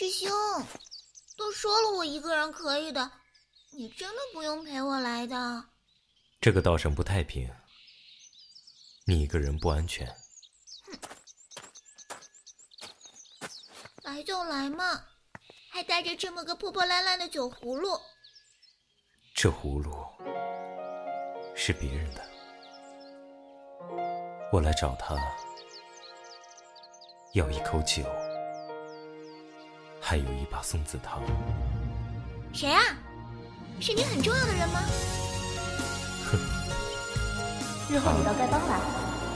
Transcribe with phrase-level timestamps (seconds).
[0.00, 0.30] 师兄，
[1.36, 3.12] 都说了我一个人可以的，
[3.68, 5.62] 你真的不用陪我来的。
[6.40, 7.46] 这个道上不太平，
[9.04, 10.06] 你一个人不安全。
[10.86, 10.98] 哼，
[14.04, 15.04] 来就来嘛，
[15.68, 18.00] 还带着这么个破破烂烂的酒葫芦。
[19.34, 19.92] 这葫芦
[21.54, 22.24] 是别人的，
[24.50, 25.14] 我来找他
[27.34, 28.02] 要一口酒。
[30.10, 31.22] 还有一把松子汤。
[32.52, 32.82] 谁啊？
[33.78, 34.80] 是你很重要的人吗？
[36.32, 36.36] 哼。
[37.88, 38.80] 日后你到丐帮来，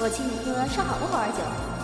[0.00, 1.75] 我请你喝上好的猴儿酒。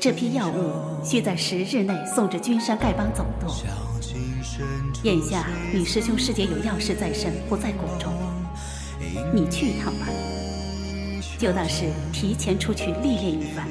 [0.00, 3.54] 这批药物需在十日内送至君山丐帮总舵。
[5.04, 8.12] 眼下你师兄师姐有要事在身，不在谷中，
[9.34, 10.06] 你去一趟吧，
[11.38, 13.68] 就当是提前出去历练一番。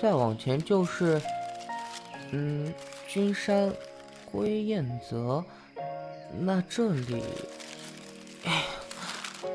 [0.00, 1.20] 再往前就是，
[2.30, 2.72] 嗯，
[3.08, 3.72] 君山
[4.30, 5.44] 归燕泽，
[6.40, 7.22] 那这里，
[8.44, 8.64] 哎。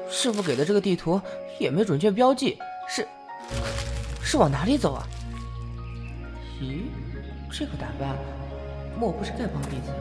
[0.10, 1.20] 师傅给的这个地图
[1.60, 3.06] 也没准确标记，是
[4.22, 5.04] 是往哪里走啊？
[6.62, 6.84] 咦，
[7.52, 8.16] 这个打扮，
[8.98, 9.92] 莫不是丐帮弟子？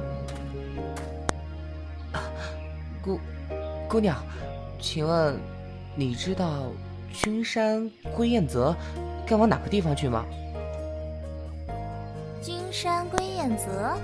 [3.03, 3.19] 姑
[3.89, 4.23] 姑娘，
[4.79, 5.37] 请问
[5.97, 6.71] 你知道
[7.13, 8.77] 君山归燕泽
[9.27, 10.25] 该往哪个地方去吗？
[12.43, 13.97] 君山归雁泽？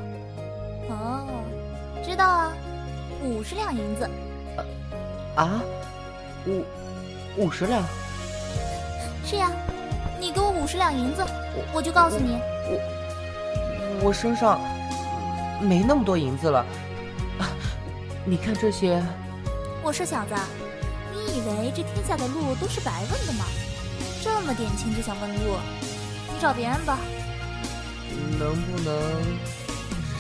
[0.89, 1.27] 哦，
[2.05, 2.53] 知道啊，
[3.23, 4.09] 五十两银子。
[5.35, 5.63] 啊？
[6.47, 6.65] 五
[7.37, 7.83] 五十两，
[9.25, 9.51] 是呀，
[10.21, 11.25] 你给我五十两银子，
[11.73, 12.39] 我就告诉你。
[12.71, 14.61] 我我身上
[15.61, 16.65] 没那么多银子了，
[18.25, 19.03] 你看这些。
[19.83, 20.35] 我说小子，
[21.13, 23.45] 你以为这天下的路都是白问的吗？
[24.23, 25.57] 这么点钱就想问路，
[26.33, 26.99] 你找别人吧。
[28.39, 28.95] 能不能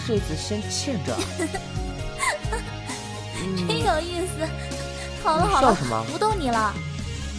[0.07, 1.17] 这次先欠着？
[3.57, 4.47] 真有意思。
[5.23, 5.77] 好了好了，
[6.11, 6.73] 不逗你了。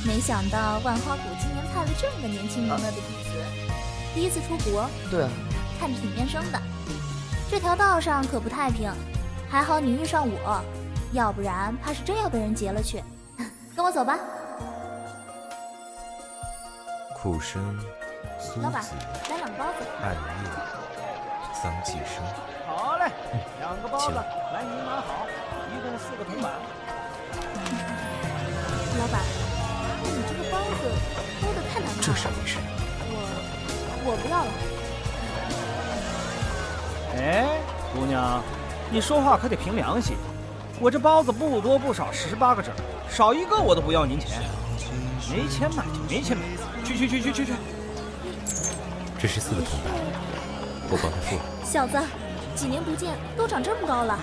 [0.06, 3.30] 没想到万花谷今年派了这么个年轻能耐的弟子，
[4.14, 5.30] 第一次出国，对啊，
[5.80, 6.62] 看着挺面生的。
[7.50, 8.92] 这条道上可不太平，
[9.50, 10.64] 还好你遇上我，
[11.14, 13.04] 要不然怕是真要被人劫了去。
[13.76, 14.18] 跟我走吧。
[17.22, 17.62] 苦生，
[18.64, 18.82] 老板，
[19.30, 19.84] 来两个包子。
[20.02, 20.50] 暗夜，
[21.54, 22.24] 桑寄生。
[22.66, 23.12] 好嘞，
[23.60, 25.28] 两个包子，来您拿好，
[25.68, 26.50] 一共四个铜板。
[29.00, 29.22] 老板，
[30.02, 30.90] 你这个包子
[31.42, 32.02] 包的太难看了。
[32.02, 32.58] 这啥回事？
[33.12, 33.14] 我
[34.06, 34.52] 我不要了。
[37.18, 37.60] 哎，
[37.94, 38.42] 姑娘，
[38.90, 40.16] 你说话可得凭良心。
[40.80, 42.74] 我这包子不多不少十八个整，
[43.10, 44.42] 少一个我都不要您钱。
[45.30, 46.44] 没钱买就没钱买，
[46.90, 47.54] 去去去去去去。
[49.20, 49.94] 这是四个铜板，
[50.90, 51.38] 我帮他付。
[51.64, 52.00] 小子，
[52.56, 54.18] 几年不见，都长这么高了。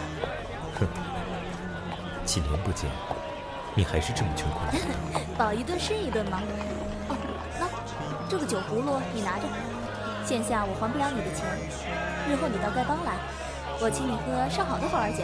[0.80, 0.86] 哼，
[2.24, 2.90] 几年不见。
[3.74, 4.82] 你还是这么穷困，
[5.36, 6.40] 饱一顿是一顿吗？
[7.08, 7.16] 哦，
[7.60, 7.68] 那
[8.28, 9.44] 这个酒葫芦你拿着，
[10.24, 11.44] 现下我还不了你的钱，
[12.26, 13.12] 日后你到丐帮来，
[13.78, 15.22] 我请你喝上好的花儿酒。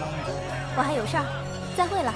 [0.77, 1.25] 我还有事儿，
[1.75, 2.13] 再会了。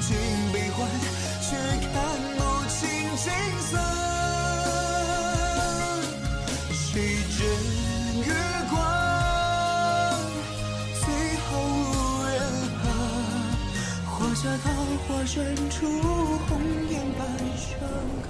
[0.00, 0.16] 尽
[0.52, 0.88] 悲欢，
[1.40, 1.56] 却
[1.92, 1.94] 看
[2.36, 2.80] 不清
[3.16, 3.30] 景
[3.60, 3.78] 色。
[6.72, 7.38] 谁枕
[8.24, 8.28] 月
[8.70, 8.74] 光？
[11.00, 11.04] 最
[11.44, 11.84] 后无
[12.24, 12.32] 人
[12.80, 12.82] 和。
[14.06, 14.66] 花下桃
[15.06, 15.78] 花深处，
[16.48, 16.50] 红
[16.88, 17.20] 颜半
[17.56, 17.68] 生
[18.22, 18.28] 客。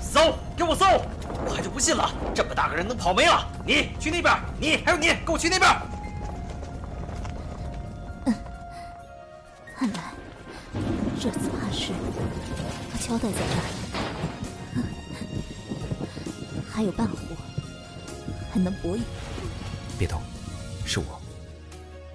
[0.00, 0.34] 搜！
[0.56, 0.84] 给我搜！
[1.46, 3.46] 我还就不信了，这么大个人能跑没了？
[3.64, 5.70] 你去那边，你还有你，跟我去那边。
[13.00, 13.62] 交代在这儿。
[16.70, 17.16] 还有半壶，
[18.50, 19.06] 还能搏一搏。
[19.98, 20.22] 别动，
[20.86, 21.20] 是我。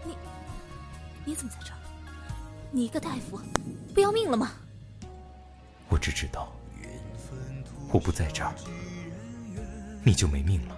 [0.03, 0.17] 你，
[1.23, 1.77] 你怎么在这儿？
[2.71, 3.39] 你一个大夫，
[3.93, 4.53] 不要命了吗？
[5.89, 6.51] 我只知道，
[7.91, 8.53] 我不在这儿，
[10.03, 10.75] 你就没命了。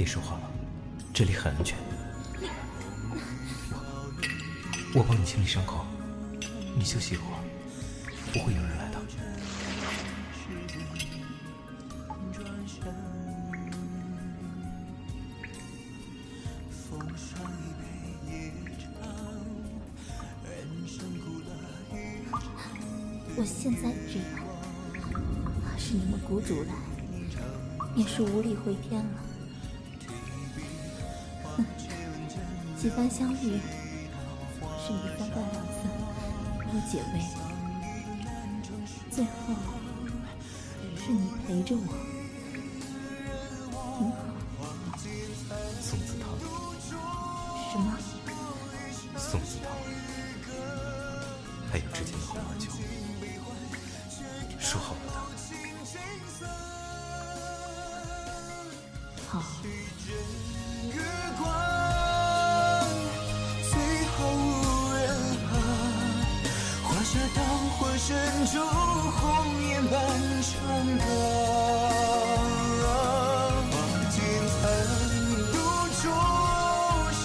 [0.00, 0.50] 别说话了，
[1.12, 1.76] 这里很安全。
[4.94, 5.84] 我帮你清理伤口，
[6.74, 7.36] 你休息一会儿，
[8.32, 8.98] 不会有人来的。
[23.36, 24.48] 我现在这样，
[25.76, 26.72] 是你们谷主来，
[27.94, 29.29] 也是无力回天了。
[32.76, 33.60] 几番相遇，
[34.78, 35.72] 是你三番两次
[36.58, 37.14] 为我解围，
[39.10, 39.30] 最后
[40.96, 41.78] 是你陪着我，
[43.98, 44.16] 挺好。
[45.82, 46.22] 宋子汤，
[47.70, 47.86] 什么？
[49.18, 49.66] 宋子汤，
[51.70, 52.64] 还有之前的红二酒，
[54.58, 55.18] 说好了的。
[59.28, 59.32] 好。
[67.10, 67.42] 华夏桃
[67.76, 68.06] 花深
[68.46, 69.18] 处，红
[69.68, 69.92] 颜伴
[70.40, 70.52] 长
[70.96, 71.04] 歌。
[73.68, 73.74] 花
[74.10, 74.16] 间
[74.46, 74.62] 残
[75.50, 75.54] 独
[75.98, 76.02] 酌，
[77.10, 77.18] 笑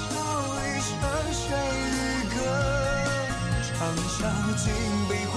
[0.57, 0.91] 一场
[1.31, 1.39] 晒
[1.85, 1.93] 日
[2.33, 2.35] 歌，
[3.61, 3.77] 长
[4.09, 4.17] 啸
[4.57, 4.65] 尽
[5.07, 5.33] 悲欢，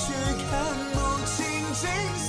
[0.00, 0.04] 却
[0.50, 0.52] 看
[0.92, 1.38] 不清
[1.74, 1.86] 景
[2.26, 2.28] 色。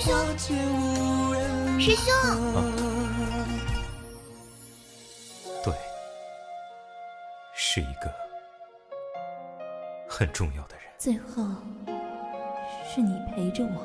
[0.00, 2.14] 师兄花间无人师兄
[5.64, 5.74] 对，
[7.52, 8.08] 是一个
[10.08, 10.84] 很重要的人。
[10.98, 11.44] 最后
[12.88, 13.84] 是你陪着我，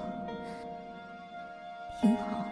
[2.00, 2.46] 挺好。